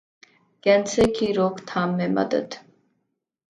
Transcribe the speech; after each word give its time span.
کینسرکی 0.63 1.27
روک 1.33 1.55
تھام 1.67 1.89
میں 1.97 2.07
مدد 2.07 2.47